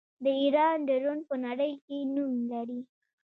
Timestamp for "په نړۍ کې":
1.29-1.97